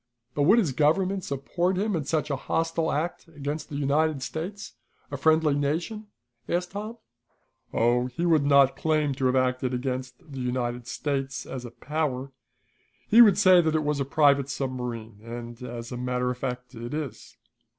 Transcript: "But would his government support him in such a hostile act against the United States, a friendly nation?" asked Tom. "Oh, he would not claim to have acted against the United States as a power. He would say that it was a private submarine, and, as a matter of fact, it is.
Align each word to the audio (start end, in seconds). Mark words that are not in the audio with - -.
"But 0.33 0.43
would 0.49 0.57
his 0.57 0.71
government 0.71 1.23
support 1.23 1.77
him 1.77 1.95
in 1.95 2.05
such 2.05 2.31
a 2.31 2.35
hostile 2.35 2.91
act 2.91 3.27
against 3.27 3.69
the 3.69 3.75
United 3.75 4.23
States, 4.23 4.73
a 5.11 5.15
friendly 5.15 5.53
nation?" 5.53 6.07
asked 6.49 6.71
Tom. 6.71 6.97
"Oh, 7.71 8.07
he 8.07 8.25
would 8.25 8.43
not 8.43 8.75
claim 8.75 9.13
to 9.13 9.27
have 9.27 9.35
acted 9.35 9.75
against 9.75 10.15
the 10.31 10.39
United 10.39 10.87
States 10.87 11.45
as 11.45 11.65
a 11.65 11.69
power. 11.69 12.31
He 13.09 13.21
would 13.21 13.37
say 13.37 13.61
that 13.61 13.75
it 13.75 13.83
was 13.83 13.99
a 13.99 14.03
private 14.03 14.49
submarine, 14.49 15.19
and, 15.21 15.61
as 15.61 15.91
a 15.91 15.97
matter 15.97 16.31
of 16.31 16.37
fact, 16.39 16.73
it 16.73 16.95
is. 16.95 17.37